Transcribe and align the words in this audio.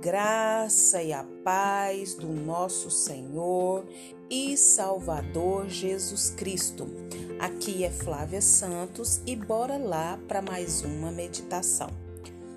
graça 0.00 1.02
e 1.02 1.12
a 1.12 1.22
paz 1.44 2.14
do 2.14 2.28
nosso 2.28 2.90
Senhor 2.90 3.86
e 4.30 4.56
Salvador 4.56 5.68
Jesus 5.68 6.30
Cristo. 6.30 6.86
Aqui 7.38 7.84
é 7.84 7.90
Flávia 7.90 8.40
Santos 8.40 9.20
e 9.26 9.36
bora 9.36 9.76
lá 9.76 10.18
para 10.26 10.40
mais 10.40 10.82
uma 10.82 11.10
meditação. 11.10 11.90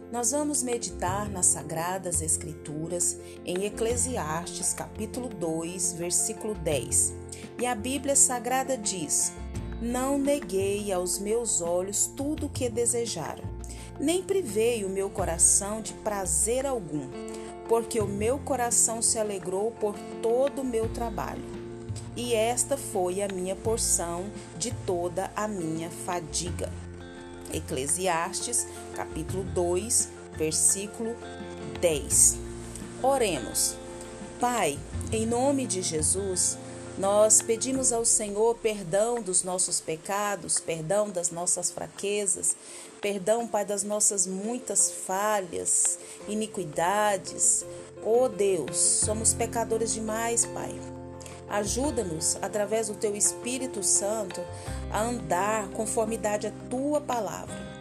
Nós 0.10 0.32
vamos 0.32 0.64
meditar 0.64 1.30
nas 1.30 1.48
Sagradas 1.48 2.22
Escrituras 2.22 3.20
em 3.44 3.66
Eclesiastes, 3.66 4.74
capítulo 4.74 5.28
2, 5.28 5.94
versículo 5.94 6.56
10. 6.56 7.14
E 7.60 7.66
a 7.66 7.76
Bíblia 7.76 8.16
Sagrada 8.16 8.78
diz: 8.78 9.34
Não 9.82 10.18
neguei 10.18 10.94
aos 10.94 11.20
meus 11.20 11.60
olhos 11.60 12.08
tudo 12.16 12.46
o 12.46 12.50
que 12.50 12.70
desejaram 12.70 13.54
nem 14.00 14.24
privei 14.24 14.84
o 14.84 14.90
meu 14.90 15.10
coração 15.10 15.82
de 15.82 15.94
prazer 15.94 16.66
algum, 16.66 17.08
porque 17.74 18.00
o 18.00 18.06
meu 18.06 18.38
coração 18.38 19.02
se 19.02 19.18
alegrou 19.18 19.72
por 19.72 19.96
todo 20.22 20.62
o 20.62 20.64
meu 20.64 20.88
trabalho. 20.90 21.42
E 22.16 22.36
esta 22.36 22.78
foi 22.78 23.20
a 23.20 23.28
minha 23.28 23.56
porção 23.56 24.26
de 24.60 24.70
toda 24.86 25.32
a 25.36 25.48
minha 25.48 25.90
fadiga. 25.90 26.72
Eclesiastes, 27.52 28.68
capítulo 28.96 29.44
2, 29.56 30.08
versículo 30.38 31.16
10. 31.82 32.38
Oremos. 33.02 33.76
Pai, 34.40 34.78
em 35.12 35.26
nome 35.26 35.66
de 35.66 35.82
Jesus, 35.82 36.60
nós 36.98 37.42
pedimos 37.42 37.92
ao 37.92 38.06
Senhor 38.06 38.56
perdão 38.56 39.20
dos 39.20 39.44
nossos 39.44 39.80
pecados, 39.80 40.60
perdão 40.60 41.10
das 41.10 41.32
nossas 41.32 41.72
fraquezas, 41.72 42.56
perdão, 43.02 43.48
Pai, 43.48 43.66
das 43.66 43.84
nossas 43.84 44.28
muitas 44.28 44.92
falhas, 44.92 45.98
iniquidades. 46.28 47.66
Oh 48.06 48.30
Deus, 48.30 48.78
somos 48.78 49.34
pecadores 49.34 49.94
demais, 49.94 50.46
Pai. 50.46 50.80
Ajuda-nos, 51.50 52.38
através 52.42 52.88
do 52.88 52.96
Teu 52.96 53.16
Espírito 53.16 53.82
Santo, 53.82 54.42
a 54.92 55.02
andar 55.02 55.70
conformidade 55.70 56.48
à 56.48 56.52
Tua 56.70 57.02
palavra. 57.02 57.74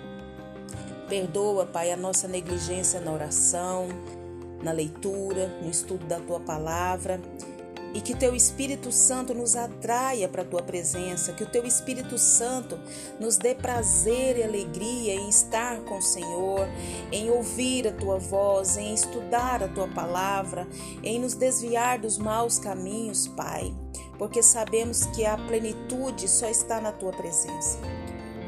Perdoa, 1.09 1.67
Pai, 1.67 1.93
a 1.93 1.97
nossa 1.97 2.27
negligência 2.27 2.99
na 2.99 3.13
oração, 3.13 3.89
na 4.63 4.73
leitura, 4.73 5.49
no 5.61 5.71
estudo 5.71 6.07
da 6.07 6.19
Tua 6.19 6.41
palavra 6.41 7.21
e 7.95 8.01
que 8.01 8.17
teu 8.17 8.35
Espírito 8.35 8.91
Santo 8.91 9.35
nos 9.35 9.55
atraia 9.55 10.29
para 10.29 10.43
a 10.43 10.45
tua 10.45 10.63
presença, 10.63 11.33
que 11.33 11.43
o 11.43 11.51
teu 11.51 11.65
Espírito 11.67 12.17
Santo 12.17 12.79
nos 13.21 13.37
dê 13.37 13.55
prazer 13.55 14.39
e 14.39 14.43
alegria 14.43 15.15
em 15.15 15.29
estar 15.29 15.81
com 15.81 15.99
o 15.99 16.03
Senhor, 16.03 16.67
em 17.11 17.31
ouvir 17.31 17.87
a 17.89 17.93
tua 17.93 18.19
voz, 18.19 18.77
em 18.77 18.95
estudar 18.95 19.63
a 19.63 19.69
tua 19.69 19.89
palavra, 19.89 20.67
em 21.03 21.19
nos 21.19 21.35
desviar 21.35 21.99
dos 21.99 22.17
maus 22.17 22.59
caminhos, 22.59 23.29
Pai, 23.29 23.75
porque 24.19 24.43
sabemos 24.43 25.05
que 25.07 25.25
a 25.25 25.37
plenitude 25.37 26.29
só 26.29 26.49
está 26.49 26.81
na 26.81 26.93
tua 26.93 27.13
presença. 27.13 27.79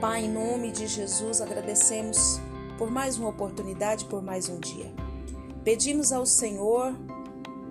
Pai, 0.00 0.25
em 0.25 0.31
nome 0.31 0.70
de 0.70 0.87
Jesus, 0.87 1.41
agradecemos 1.41 2.41
por 2.78 2.91
mais 2.91 3.19
uma 3.19 3.28
oportunidade, 3.28 4.05
por 4.06 4.22
mais 4.22 4.48
um 4.48 4.59
dia. 4.59 4.92
Pedimos 5.65 6.12
ao 6.12 6.27
Senhor 6.27 6.95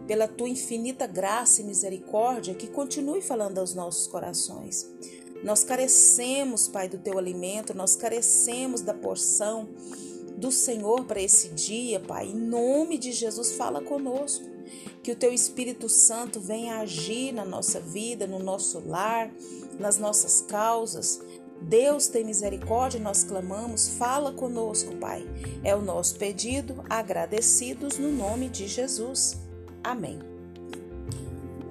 pela 0.08 0.28
tua 0.28 0.50
infinita 0.50 1.08
graça 1.08 1.62
e 1.62 1.66
misericórdia, 1.66 2.54
que 2.54 2.68
continue 2.68 3.22
falando 3.22 3.58
aos 3.58 3.74
nossos 3.74 4.08
corações. 4.08 4.90
Nós 5.44 5.64
carecemos, 5.64 6.68
Pai, 6.68 6.88
do 6.88 6.98
teu 6.98 7.18
alimento, 7.18 7.74
nós 7.74 7.96
carecemos 7.96 8.82
da 8.82 8.94
porção 8.94 9.68
do 10.38 10.52
Senhor 10.52 11.06
para 11.06 11.22
esse 11.22 11.50
dia, 11.50 12.00
Pai. 12.00 12.28
Em 12.28 12.36
nome 12.36 12.98
de 12.98 13.12
Jesus, 13.12 13.54
fala 13.54 13.82
conosco. 13.82 14.52
Que 15.04 15.12
o 15.12 15.16
teu 15.16 15.34
Espírito 15.34 15.90
Santo 15.90 16.40
venha 16.40 16.78
agir 16.78 17.34
na 17.34 17.44
nossa 17.44 17.80
vida, 17.80 18.26
no 18.26 18.40
nosso 18.40 18.80
lar, 18.88 19.30
nas 19.78 19.98
nossas 19.98 20.42
causas. 20.42 21.20
Deus 21.62 22.08
tem 22.08 22.24
misericórdia, 22.24 23.00
nós 23.00 23.24
clamamos, 23.24 23.90
fala 23.90 24.32
conosco, 24.32 24.96
Pai. 24.96 25.26
É 25.64 25.76
o 25.76 25.82
nosso 25.82 26.16
pedido, 26.16 26.84
agradecidos 26.90 27.98
no 27.98 28.12
nome 28.12 28.48
de 28.48 28.68
Jesus. 28.68 29.38
Amém. 29.84 30.20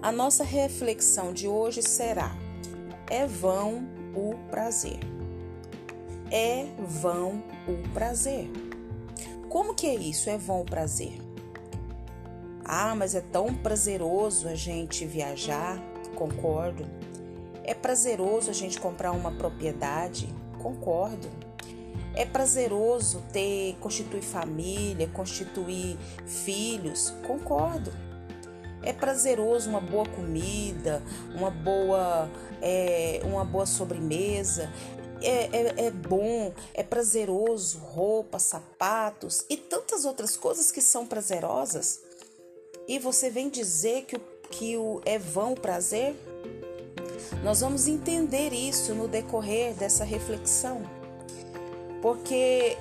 A 0.02 0.12
nossa 0.12 0.44
reflexão 0.44 1.32
de 1.32 1.48
hoje 1.48 1.82
será: 1.82 2.36
é 3.10 3.26
vão 3.26 3.88
o 4.14 4.34
prazer. 4.50 4.98
É 6.30 6.66
vão 6.78 7.42
o 7.66 7.88
prazer. 7.94 8.50
Como 9.48 9.74
que 9.74 9.86
é 9.86 9.94
isso? 9.94 10.28
É 10.28 10.36
vão 10.36 10.60
o 10.62 10.64
prazer? 10.64 11.18
Ah, 12.64 12.94
mas 12.94 13.14
é 13.14 13.20
tão 13.20 13.54
prazeroso 13.54 14.48
a 14.48 14.54
gente 14.54 15.04
viajar, 15.06 15.78
concordo. 16.14 16.86
É 17.64 17.74
prazeroso 17.74 18.50
a 18.50 18.54
gente 18.54 18.80
comprar 18.80 19.12
uma 19.12 19.30
propriedade, 19.30 20.28
concordo. 20.58 21.28
É 22.14 22.26
prazeroso 22.26 23.22
ter, 23.32 23.76
constituir 23.80 24.22
família, 24.22 25.06
constituir 25.08 25.96
filhos, 26.26 27.10
concordo. 27.26 27.92
É 28.82 28.92
prazeroso 28.92 29.68
uma 29.68 29.80
boa 29.80 30.06
comida, 30.06 31.02
uma 31.34 31.50
boa, 31.50 32.28
é, 32.60 33.20
uma 33.24 33.44
boa 33.44 33.66
sobremesa. 33.66 34.72
É, 35.22 35.56
é, 35.56 35.86
é 35.86 35.90
bom, 35.90 36.52
é 36.74 36.82
prazeroso, 36.82 37.78
roupas, 37.78 38.42
sapatos 38.42 39.44
e 39.48 39.56
tantas 39.56 40.04
outras 40.04 40.36
coisas 40.36 40.72
que 40.72 40.80
são 40.80 41.06
prazerosas. 41.06 42.00
E 42.88 42.98
você 42.98 43.30
vem 43.30 43.48
dizer 43.48 44.02
que 44.02 44.16
o, 44.16 44.20
que 44.50 44.76
o 44.76 45.00
é 45.04 45.18
vão 45.18 45.52
o 45.52 45.60
prazer? 45.60 46.16
Nós 47.44 47.60
vamos 47.60 47.86
entender 47.86 48.52
isso 48.52 48.94
no 48.94 49.06
decorrer 49.06 49.74
dessa 49.74 50.02
reflexão 50.04 50.82
porque 52.02 52.76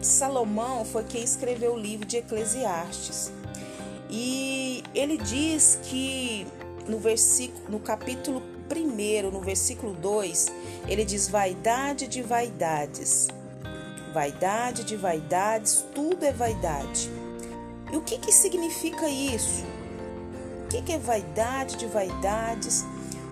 Salomão 0.00 0.84
foi 0.84 1.02
quem 1.02 1.22
escreveu 1.22 1.74
o 1.74 1.78
livro 1.78 2.06
de 2.06 2.18
Eclesiastes. 2.18 3.32
E 4.14 4.84
ele 4.94 5.16
diz 5.16 5.78
que 5.84 6.46
no 6.86 6.98
versículo, 6.98 7.70
no 7.70 7.80
capítulo 7.80 8.42
1, 8.70 9.30
no 9.30 9.40
versículo 9.40 9.94
2, 9.94 10.52
ele 10.86 11.02
diz 11.02 11.28
vaidade 11.28 12.06
de 12.06 12.20
vaidades. 12.20 13.28
Vaidade 14.12 14.84
de 14.84 14.96
vaidades, 14.96 15.82
tudo 15.94 16.26
é 16.26 16.30
vaidade. 16.32 17.10
E 17.90 17.96
o 17.96 18.02
que, 18.02 18.18
que 18.18 18.30
significa 18.30 19.08
isso? 19.08 19.64
O 20.64 20.68
que, 20.68 20.82
que 20.82 20.92
é 20.92 20.98
vaidade 20.98 21.76
de 21.76 21.86
vaidades? 21.86 22.84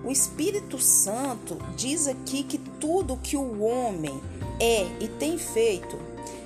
O 0.03 0.09
Espírito 0.09 0.79
Santo 0.79 1.59
diz 1.77 2.07
aqui 2.07 2.41
que 2.41 2.57
tudo 2.57 3.17
que 3.17 3.37
o 3.37 3.61
homem 3.61 4.19
é 4.59 4.87
e 4.99 5.07
tem 5.07 5.37
feito, 5.37 5.95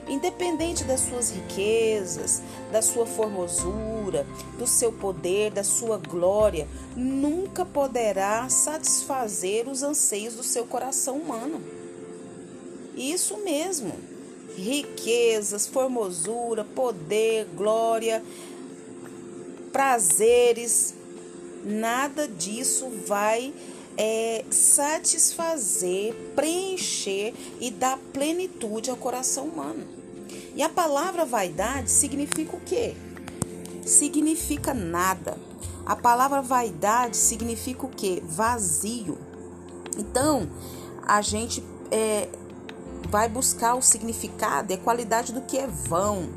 independente 0.08 0.84
das 0.84 1.02
suas 1.02 1.32
riquezas, 1.32 2.42
da 2.72 2.82
sua 2.82 3.06
formosura, 3.06 4.26
do 4.58 4.68
seu 4.68 4.92
poder, 4.92 5.52
da 5.52 5.64
sua 5.64 5.98
glória, 5.98 6.68
nunca 6.96 7.66
poderá 7.66 8.48
satisfazer 8.50 9.68
os 9.68 9.84
anseios 9.84 10.36
do 10.36 10.44
seu 10.44 10.66
coração 10.66 11.18
humano. 11.18 11.62
Isso 12.96 13.38
mesmo. 13.38 13.94
Riquezas, 14.56 15.68
formosura, 15.68 16.64
poder, 16.64 17.46
glória, 17.56 18.24
prazeres, 19.74 20.94
nada 21.66 22.26
disso 22.26 22.90
vai 23.06 23.54
é, 23.98 24.44
satisfazer, 24.50 26.14
preencher 26.36 27.34
e 27.60 27.72
dar 27.72 27.98
plenitude 28.12 28.90
ao 28.90 28.98
coração 28.98 29.46
humano. 29.46 29.86
E 30.56 30.64
a 30.64 30.70
palavra 30.70 31.26
vaidade 31.26 31.92
significa 31.92 32.56
o 32.56 32.62
quê? 32.62 32.96
Significa 33.86 34.74
nada. 34.74 35.38
A 35.86 35.96
palavra 35.96 36.42
vaidade 36.42 37.18
significa 37.18 37.86
o 37.86 37.90
quê? 37.90 38.22
Vazio. 38.26 39.18
Então, 39.98 40.50
a 41.06 41.22
gente 41.22 41.64
é, 41.92 42.28
vai 43.10 43.30
buscar 43.30 43.76
o 43.76 43.82
significado 43.82 44.72
e 44.72 44.76
a 44.76 44.78
qualidade 44.78 45.32
do 45.32 45.42
que 45.42 45.58
é 45.58 45.68
vão, 45.68 46.30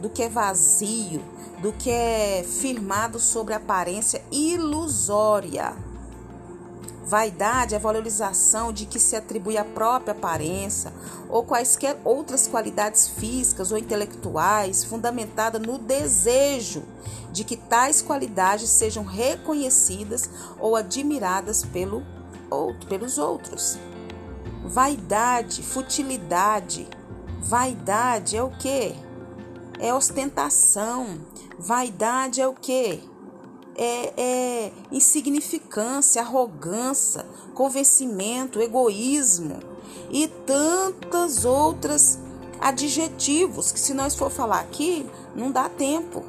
do 0.00 0.10
que 0.10 0.22
é 0.22 0.28
vazio, 0.28 1.22
do 1.60 1.72
que 1.72 1.90
é 1.90 2.44
firmado 2.44 3.20
sobre 3.20 3.54
aparência 3.54 4.22
ilusória. 4.30 5.85
Vaidade 7.06 7.74
é 7.74 7.76
a 7.78 7.80
valorização 7.80 8.72
de 8.72 8.84
que 8.84 8.98
se 8.98 9.14
atribui 9.16 9.56
à 9.56 9.64
própria 9.64 10.12
aparência 10.12 10.92
ou 11.28 11.44
quaisquer 11.44 11.96
outras 12.04 12.46
qualidades 12.46 13.08
físicas 13.08 13.72
ou 13.72 13.78
intelectuais 13.78 14.84
fundamentada 14.84 15.58
no 15.58 15.78
desejo 15.78 16.82
de 17.30 17.44
que 17.44 17.56
tais 17.56 18.02
qualidades 18.02 18.68
sejam 18.68 19.04
reconhecidas 19.04 20.28
ou 20.58 20.74
admiradas 20.74 21.64
pelo 21.64 22.02
outro, 22.50 22.88
pelos 22.88 23.18
outros. 23.18 23.78
Vaidade, 24.64 25.62
futilidade. 25.62 26.88
Vaidade 27.40 28.36
é 28.36 28.42
o 28.42 28.50
que? 28.50 29.06
é 29.78 29.92
ostentação. 29.92 31.20
Vaidade 31.58 32.40
é 32.40 32.46
o 32.46 32.54
quê? 32.54 33.00
É, 33.78 34.12
é 34.16 34.72
insignificância, 34.90 36.22
arrogância, 36.22 37.26
convencimento, 37.54 38.60
egoísmo 38.60 39.60
e 40.10 40.28
tantas 40.28 41.44
outras 41.44 42.18
adjetivos 42.60 43.72
que 43.72 43.78
se 43.78 43.92
nós 43.92 44.14
for 44.14 44.30
falar 44.30 44.60
aqui 44.60 45.04
não 45.34 45.50
dá 45.50 45.68
tempo. 45.68 46.24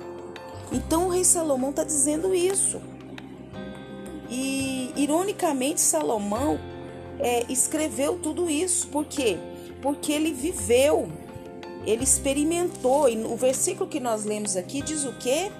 Então 0.72 1.08
o 1.08 1.10
rei 1.10 1.24
Salomão 1.24 1.70
está 1.70 1.84
dizendo 1.84 2.36
isso. 2.36 2.82
E 4.30 4.92
ironicamente 4.98 5.80
Salomão 5.80 6.60
é, 7.20 7.46
escreveu 7.52 8.20
tudo 8.20 8.50
isso. 8.50 8.88
Por 8.88 9.06
quê? 9.06 9.38
Porque 9.82 10.12
ele 10.12 10.34
viveu, 10.34 11.10
ele 11.86 12.04
experimentou. 12.04 13.08
E 13.08 13.18
o 13.24 13.36
versículo 13.36 13.90
que 13.90 14.00
nós 14.00 14.26
lemos 14.26 14.58
aqui 14.58 14.82
diz 14.82 15.06
o 15.06 15.14
quê? 15.14 15.52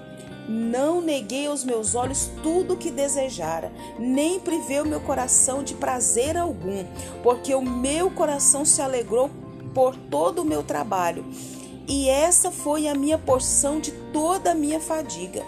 Não 0.48 1.02
neguei 1.02 1.46
aos 1.46 1.62
meus 1.62 1.94
olhos 1.94 2.30
tudo 2.42 2.72
o 2.72 2.76
que 2.76 2.90
desejara, 2.90 3.70
nem 3.98 4.40
privei 4.40 4.80
o 4.80 4.86
meu 4.86 5.00
coração 5.00 5.62
de 5.62 5.74
prazer 5.74 6.38
algum, 6.38 6.84
porque 7.22 7.54
o 7.54 7.60
meu 7.60 8.10
coração 8.10 8.64
se 8.64 8.80
alegrou 8.80 9.30
por 9.74 9.94
todo 9.94 10.40
o 10.40 10.44
meu 10.46 10.62
trabalho, 10.62 11.24
e 11.86 12.08
essa 12.08 12.50
foi 12.50 12.88
a 12.88 12.94
minha 12.94 13.18
porção 13.18 13.78
de 13.78 13.92
toda 14.12 14.52
a 14.52 14.54
minha 14.54 14.80
fadiga. 14.80 15.44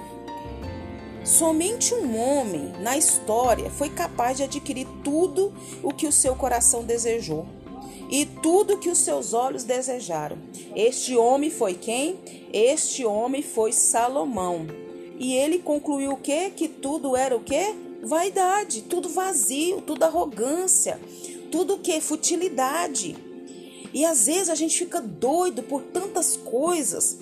Somente 1.24 1.94
um 1.94 2.18
homem 2.18 2.72
na 2.80 2.96
história 2.96 3.70
foi 3.70 3.88
capaz 3.88 4.36
de 4.36 4.42
adquirir 4.42 4.86
tudo 5.02 5.52
o 5.82 5.92
que 5.92 6.06
o 6.06 6.12
seu 6.12 6.34
coração 6.34 6.82
desejou 6.82 7.46
e 8.10 8.26
tudo 8.26 8.74
o 8.74 8.78
que 8.78 8.90
os 8.90 8.98
seus 8.98 9.32
olhos 9.32 9.62
desejaram. 9.62 10.36
Este 10.74 11.16
homem 11.16 11.50
foi 11.50 11.74
quem? 11.74 12.18
Este 12.52 13.04
homem 13.04 13.42
foi 13.42 13.72
Salomão. 13.72 14.66
E 15.20 15.34
ele 15.34 15.58
concluiu 15.58 16.12
o 16.12 16.16
quê? 16.16 16.50
Que 16.50 16.66
tudo 16.66 17.14
era 17.14 17.36
o 17.36 17.40
quê? 17.40 17.74
Vaidade, 18.02 18.80
tudo 18.82 19.10
vazio, 19.10 19.82
tudo 19.82 20.02
arrogância, 20.02 20.98
tudo 21.52 21.74
o 21.74 21.78
quê? 21.78 22.00
Futilidade. 22.00 23.14
E 23.92 24.02
às 24.06 24.24
vezes 24.24 24.48
a 24.48 24.54
gente 24.54 24.78
fica 24.78 24.98
doido 24.98 25.62
por 25.62 25.82
tantas 25.82 26.36
coisas 26.36 27.18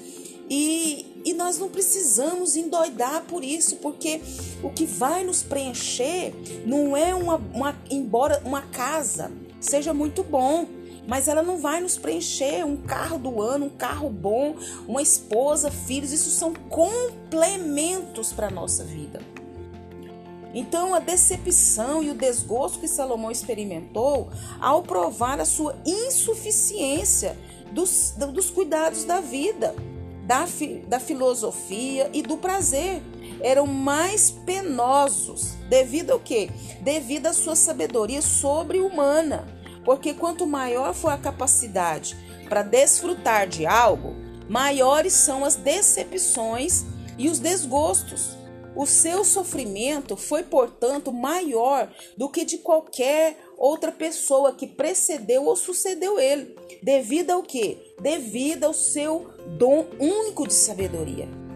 e, 0.48 1.06
e 1.24 1.32
nós 1.32 1.58
não 1.58 1.68
precisamos 1.68 2.54
endoidar 2.54 3.24
por 3.24 3.42
isso, 3.42 3.76
porque 3.76 4.20
o 4.62 4.70
que 4.70 4.86
vai 4.86 5.24
nos 5.24 5.42
preencher 5.42 6.32
não 6.64 6.96
é 6.96 7.12
uma, 7.12 7.36
uma 7.52 7.76
embora 7.90 8.40
uma 8.44 8.62
casa 8.62 9.32
seja 9.60 9.92
muito 9.92 10.22
bom, 10.22 10.66
mas 11.08 11.26
ela 11.26 11.42
não 11.42 11.56
vai 11.56 11.80
nos 11.80 11.96
preencher. 11.96 12.64
Um 12.64 12.76
carro 12.76 13.18
do 13.18 13.40
ano, 13.40 13.66
um 13.66 13.70
carro 13.70 14.10
bom, 14.10 14.54
uma 14.86 15.00
esposa, 15.00 15.70
filhos, 15.70 16.12
isso 16.12 16.30
são 16.30 16.52
complementos 16.52 18.30
para 18.30 18.48
a 18.48 18.50
nossa 18.50 18.84
vida. 18.84 19.20
Então, 20.52 20.94
a 20.94 20.98
decepção 20.98 22.02
e 22.02 22.10
o 22.10 22.14
desgosto 22.14 22.78
que 22.78 22.88
Salomão 22.88 23.30
experimentou 23.30 24.28
ao 24.60 24.82
provar 24.82 25.40
a 25.40 25.44
sua 25.46 25.76
insuficiência 25.86 27.36
dos, 27.72 28.14
dos 28.32 28.50
cuidados 28.50 29.04
da 29.04 29.20
vida, 29.20 29.74
da, 30.24 30.46
da 30.86 31.00
filosofia 31.00 32.10
e 32.12 32.20
do 32.20 32.36
prazer 32.36 33.02
eram 33.40 33.66
mais 33.66 34.30
penosos 34.30 35.54
devido 35.68 36.10
ao 36.10 36.20
quê? 36.20 36.50
Devido 36.80 37.26
à 37.26 37.32
sua 37.32 37.54
sabedoria 37.54 38.20
sobre-humana 38.20 39.57
porque 39.88 40.12
quanto 40.12 40.46
maior 40.46 40.92
for 40.92 41.10
a 41.10 41.16
capacidade 41.16 42.14
para 42.46 42.62
desfrutar 42.62 43.48
de 43.48 43.64
algo, 43.64 44.14
maiores 44.46 45.14
são 45.14 45.46
as 45.46 45.56
decepções 45.56 46.84
e 47.16 47.26
os 47.26 47.38
desgostos. 47.38 48.36
O 48.76 48.84
seu 48.84 49.24
sofrimento 49.24 50.14
foi, 50.14 50.42
portanto, 50.42 51.10
maior 51.10 51.90
do 52.18 52.28
que 52.28 52.44
de 52.44 52.58
qualquer 52.58 53.38
outra 53.56 53.90
pessoa 53.90 54.52
que 54.52 54.66
precedeu 54.66 55.46
ou 55.46 55.56
sucedeu 55.56 56.20
ele, 56.20 56.54
devido 56.82 57.30
ao 57.30 57.42
que? 57.42 57.94
Devido 57.98 58.64
ao 58.64 58.74
seu 58.74 59.32
dom 59.56 59.86
único 59.98 60.46
de 60.46 60.52
sabedoria. 60.52 61.47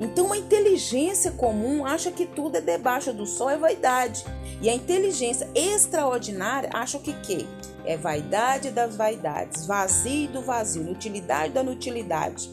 Então 0.00 0.32
a 0.32 0.38
inteligência 0.38 1.30
comum 1.30 1.84
acha 1.84 2.10
que 2.10 2.24
tudo 2.24 2.56
é 2.56 2.60
debaixo 2.60 3.12
do 3.12 3.26
sol 3.26 3.50
é 3.50 3.58
vaidade. 3.58 4.24
E 4.62 4.68
a 4.70 4.74
inteligência 4.74 5.48
extraordinária 5.54 6.70
acha 6.72 6.98
que 6.98 7.12
que 7.12 7.46
é 7.84 7.96
vaidade 7.96 8.70
das 8.70 8.96
vaidades, 8.96 9.66
vazio 9.66 10.28
do 10.28 10.42
vazio, 10.42 10.82
inutilidade 10.82 11.52
da 11.52 11.62
inutilidade. 11.62 12.50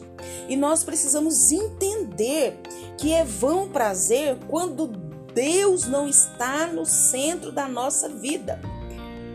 E 0.48 0.56
nós 0.56 0.84
precisamos 0.84 1.50
entender 1.50 2.58
que 2.98 3.12
é 3.12 3.24
vão 3.24 3.68
prazer 3.68 4.36
quando 4.48 4.86
Deus 5.34 5.86
não 5.86 6.08
está 6.08 6.66
no 6.66 6.84
centro 6.84 7.52
da 7.52 7.68
nossa 7.68 8.08
vida. 8.08 8.60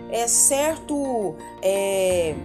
É 0.09 0.27
certo 0.27 1.35
é, 1.63 2.35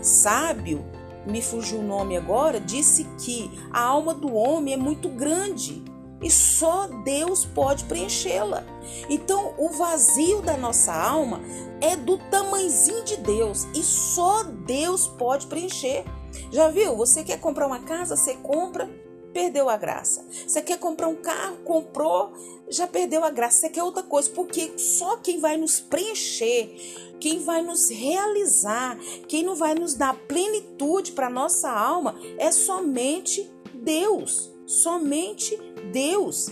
sábio 0.00 0.84
me 1.26 1.42
fugiu 1.42 1.80
o 1.80 1.86
nome 1.86 2.16
agora, 2.16 2.60
disse 2.60 3.04
que 3.18 3.50
a 3.70 3.80
alma 3.80 4.14
do 4.14 4.34
homem 4.34 4.74
é 4.74 4.76
muito 4.76 5.08
grande 5.08 5.82
e 6.22 6.30
só 6.30 6.86
Deus 7.04 7.44
pode 7.44 7.84
preenchê-la. 7.84 8.64
Então, 9.08 9.54
o 9.58 9.70
vazio 9.70 10.42
da 10.42 10.56
nossa 10.56 10.92
alma 10.92 11.40
é 11.80 11.96
do 11.96 12.18
tamanhozinho 12.30 13.04
de 13.04 13.16
Deus 13.16 13.66
e 13.74 13.82
só 13.82 14.42
Deus 14.42 15.06
pode 15.06 15.46
preencher. 15.46 16.04
Já 16.52 16.68
viu? 16.68 16.96
Você 16.96 17.24
quer 17.24 17.40
comprar 17.40 17.66
uma 17.66 17.80
casa, 17.80 18.16
você 18.16 18.34
compra, 18.34 18.88
perdeu 19.32 19.68
a 19.68 19.76
graça. 19.76 20.24
Você 20.46 20.60
quer 20.62 20.78
comprar 20.78 21.08
um 21.08 21.16
carro, 21.16 21.58
comprou, 21.64 22.32
já 22.68 22.86
perdeu 22.86 23.24
a 23.24 23.30
graça. 23.30 23.60
Você 23.60 23.68
quer 23.68 23.82
outra 23.82 24.02
coisa, 24.02 24.30
porque 24.30 24.78
só 24.78 25.16
quem 25.16 25.40
vai 25.40 25.56
nos 25.56 25.80
preencher, 25.80 26.74
quem 27.18 27.38
vai 27.38 27.62
nos 27.62 27.90
realizar, 27.90 28.98
quem 29.28 29.42
não 29.42 29.54
vai 29.54 29.74
nos 29.74 29.94
dar 29.94 30.14
plenitude 30.26 31.12
para 31.12 31.28
nossa 31.28 31.70
alma 31.70 32.18
é 32.38 32.50
somente 32.50 33.50
Deus. 33.74 34.50
Somente 34.66 35.56
Deus. 35.92 36.50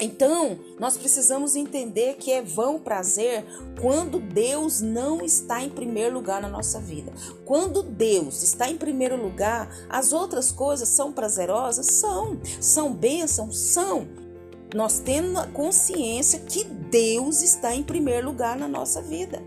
Então, 0.00 0.58
nós 0.78 0.96
precisamos 0.96 1.56
entender 1.56 2.16
que 2.16 2.30
é 2.30 2.42
vão 2.42 2.78
prazer 2.78 3.44
quando 3.80 4.20
Deus 4.20 4.80
não 4.80 5.24
está 5.24 5.62
em 5.62 5.70
primeiro 5.70 6.14
lugar 6.14 6.40
na 6.40 6.48
nossa 6.48 6.78
vida. 6.78 7.12
Quando 7.44 7.82
Deus 7.82 8.42
está 8.42 8.68
em 8.68 8.76
primeiro 8.76 9.16
lugar, 9.16 9.68
as 9.88 10.12
outras 10.12 10.52
coisas 10.52 10.88
são 10.88 11.12
prazerosas? 11.12 11.86
São. 11.86 12.38
São 12.60 12.92
bênçãos? 12.92 13.58
São. 13.58 14.06
Nós 14.74 14.98
temos 14.98 15.40
a 15.40 15.46
consciência 15.46 16.40
que 16.40 16.64
Deus 16.64 17.42
está 17.42 17.74
em 17.74 17.82
primeiro 17.82 18.26
lugar 18.26 18.58
na 18.58 18.68
nossa 18.68 19.00
vida. 19.00 19.42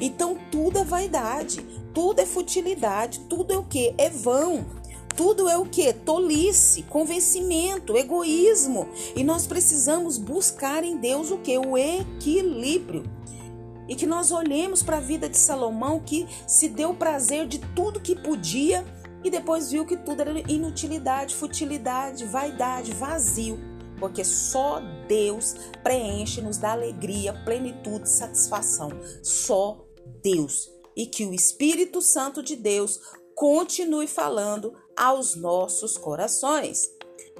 Então, 0.00 0.36
tudo 0.50 0.78
é 0.78 0.84
vaidade, 0.84 1.64
tudo 1.94 2.20
é 2.20 2.26
futilidade, 2.26 3.20
tudo 3.20 3.52
é 3.52 3.56
o 3.56 3.62
que? 3.62 3.94
É 3.96 4.10
vão. 4.10 4.66
Tudo 5.16 5.48
é 5.48 5.56
o 5.56 5.64
que? 5.64 5.92
Tolice, 5.92 6.82
convencimento, 6.82 7.96
egoísmo. 7.96 8.88
E 9.16 9.24
nós 9.24 9.46
precisamos 9.46 10.18
buscar 10.18 10.84
em 10.84 10.98
Deus 10.98 11.30
o 11.30 11.38
que? 11.38 11.56
O 11.56 11.76
equilíbrio. 11.76 13.04
E 13.88 13.94
que 13.94 14.06
nós 14.06 14.30
olhemos 14.30 14.82
para 14.82 14.98
a 14.98 15.00
vida 15.00 15.28
de 15.28 15.38
Salomão, 15.38 16.00
que 16.00 16.26
se 16.46 16.68
deu 16.68 16.92
prazer 16.92 17.46
de 17.46 17.58
tudo 17.74 18.00
que 18.00 18.14
podia 18.14 18.84
e 19.24 19.30
depois 19.30 19.70
viu 19.70 19.86
que 19.86 19.96
tudo 19.96 20.20
era 20.20 20.52
inutilidade, 20.52 21.34
futilidade, 21.34 22.24
vaidade, 22.24 22.92
vazio. 22.92 23.58
Porque 23.98 24.22
só 24.24 24.80
Deus 25.08 25.54
preenche, 25.82 26.42
nos 26.42 26.58
dá 26.58 26.72
alegria, 26.72 27.32
plenitude, 27.44 28.08
satisfação. 28.08 28.90
Só 29.22 29.84
Deus. 30.22 30.70
E 30.94 31.06
que 31.06 31.24
o 31.24 31.32
Espírito 31.32 32.02
Santo 32.02 32.42
de 32.42 32.54
Deus 32.54 33.00
continue 33.34 34.06
falando 34.06 34.74
aos 34.96 35.34
nossos 35.36 35.96
corações. 35.98 36.95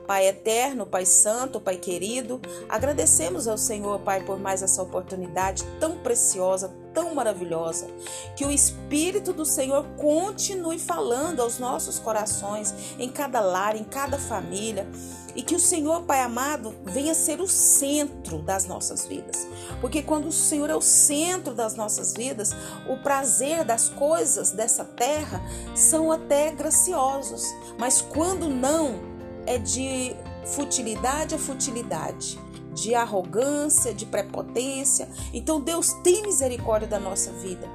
Pai 0.07 0.29
eterno, 0.29 0.87
Pai 0.87 1.05
santo, 1.05 1.61
Pai 1.61 1.77
querido, 1.77 2.41
agradecemos 2.69 3.49
ao 3.49 3.59
Senhor, 3.59 4.01
Pai, 4.01 4.25
por 4.25 4.39
mais 4.39 4.63
essa 4.63 4.83
oportunidade 4.83 5.65
tão 5.81 5.99
preciosa, 5.99 6.73
tão 6.95 7.15
maravilhosa. 7.15 7.89
Que 8.37 8.45
o 8.45 8.51
Espírito 8.51 9.33
do 9.33 9.45
Senhor 9.45 9.85
continue 9.97 10.79
falando 10.79 11.41
aos 11.41 11.59
nossos 11.59 11.99
corações, 11.99 12.73
em 12.99 13.11
cada 13.11 13.41
lar, 13.41 13.77
em 13.77 13.85
cada 13.85 14.19
família. 14.19 14.87
E 15.35 15.43
que 15.43 15.55
o 15.55 15.61
Senhor, 15.61 16.03
Pai 16.05 16.23
amado, 16.23 16.75
venha 16.85 17.13
ser 17.13 17.41
o 17.41 17.49
centro 17.49 18.39
das 18.39 18.65
nossas 18.67 19.05
vidas. 19.05 19.47
Porque 19.83 20.03
quando 20.03 20.29
o 20.29 20.33
Senhor 20.33 20.71
é 20.71 20.75
o 20.75 20.81
centro 20.81 21.53
das 21.53 21.75
nossas 21.75 22.15
vidas, 22.15 22.55
o 22.89 22.97
prazer 22.99 23.65
das 23.65 23.91
coisas 23.91 24.53
dessa 24.53 24.85
terra 24.85 25.43
são 25.75 26.11
até 26.11 26.53
graciosos. 26.53 27.45
Mas 27.79 28.01
quando 28.01 28.49
não, 28.49 29.16
é 29.47 29.59
de 29.59 30.15
futilidade 30.45 31.35
a 31.35 31.39
futilidade 31.39 32.39
de 32.77 32.95
arrogância, 32.95 33.95
de 33.95 34.05
prepotência. 34.05 35.09
Então 35.33 35.61
Deus 35.61 35.95
tem 36.05 36.23
misericórdia 36.23 36.87
da 36.87 37.01
nossa 37.01 37.33
vida. 37.33 37.67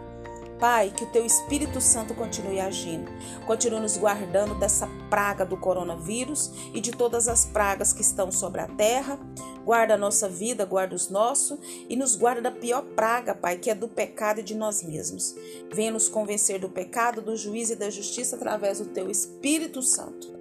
Pai, 0.60 0.94
que 0.96 1.04
o 1.04 1.08
teu 1.08 1.26
Espírito 1.26 1.82
Santo 1.82 2.14
continue 2.14 2.60
agindo, 2.60 3.12
continue 3.48 3.80
nos 3.80 3.98
guardando 3.98 4.54
dessa 4.60 4.88
praga 5.10 5.44
do 5.44 5.58
coronavírus 5.58 6.52
e 6.72 6.80
de 6.80 6.92
todas 6.92 7.28
as 7.28 7.46
pragas 7.46 7.92
que 7.92 8.04
estão 8.04 8.32
sobre 8.32 8.62
a 8.62 8.68
terra. 8.68 9.20
Guarda 9.66 9.96
a 9.96 9.98
nossa 9.98 10.30
vida, 10.30 10.64
guarda 10.64 10.94
os 10.94 11.10
nossos 11.10 11.58
e 11.90 11.96
nos 11.96 12.16
guarda 12.16 12.44
da 12.44 12.52
pior 12.52 12.84
praga, 12.96 13.34
Pai, 13.34 13.58
que 13.58 13.72
é 13.72 13.76
do 13.76 13.88
pecado 13.88 14.42
e 14.42 14.44
de 14.44 14.54
nós 14.54 14.84
mesmos. 14.84 15.34
Venha 15.74 15.92
nos 15.92 16.08
convencer 16.08 16.60
do 16.60 16.70
pecado, 16.70 17.24
do 17.24 17.36
juízo 17.36 17.74
e 17.74 17.76
da 17.76 17.90
justiça 17.90 18.36
através 18.36 18.78
do 18.78 18.86
teu 18.86 19.10
Espírito 19.10 19.82
Santo. 19.82 20.41